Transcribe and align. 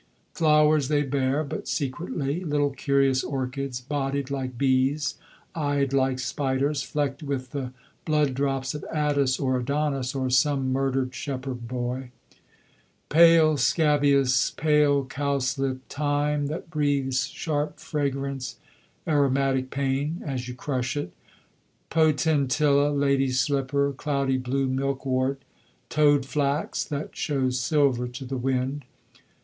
Flowers 0.33 0.87
they 0.87 1.03
bear, 1.03 1.43
but 1.43 1.67
secretly; 1.67 2.43
little 2.43 2.71
curious 2.71 3.23
orchids, 3.23 3.81
bodied 3.81 4.31
like 4.31 4.57
bees, 4.57 5.13
eyed 5.53 5.93
like 5.93 6.17
spiders, 6.17 6.81
flecked 6.81 7.21
with 7.21 7.51
the 7.51 7.71
blood 8.03 8.33
drops 8.33 8.73
of 8.73 8.83
Attis 8.91 9.39
or 9.39 9.59
Adonis 9.59 10.15
or 10.15 10.31
some 10.31 10.73
murdered 10.73 11.13
shepherd 11.13 11.67
boy; 11.67 12.09
pale 13.09 13.57
scabious, 13.57 14.49
pale 14.49 15.05
cowslip, 15.05 15.81
thyme 15.87 16.47
that 16.47 16.71
breathes 16.71 17.27
sharp 17.27 17.77
fragrance, 17.79 18.57
"aromatic 19.07 19.69
pain," 19.69 20.23
as 20.25 20.47
you 20.47 20.55
crush 20.55 20.97
it, 20.97 21.13
potentilla, 21.91 22.89
lady's 22.89 23.39
slipper, 23.39 23.93
cloudy 23.95 24.37
blue 24.39 24.67
milkwort, 24.67 25.37
toad 25.91 26.25
flax 26.25 26.83
that 26.83 27.15
shows 27.15 27.59
silver 27.59 28.07
to 28.07 28.25
the 28.25 28.35
wind. 28.37 28.83